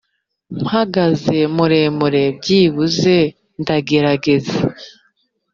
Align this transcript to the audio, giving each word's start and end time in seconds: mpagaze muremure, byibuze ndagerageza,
mpagaze 0.61 1.37
muremure, 1.55 2.23
byibuze 2.37 3.17
ndagerageza, 3.61 4.57